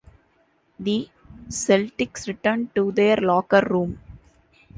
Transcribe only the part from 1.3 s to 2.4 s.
Celtics